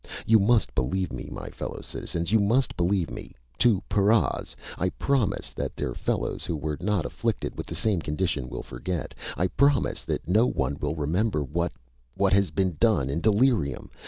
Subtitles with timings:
[0.25, 2.31] You must believe me, my fellow citizens.
[2.31, 3.35] You must believe me!
[3.59, 8.49] To paras, I promise that their fellows who were not afflicted with the same condition
[8.49, 9.13] will forget!
[9.37, 11.73] I promise that no one will remember what...
[12.15, 13.91] what has been done in delirium!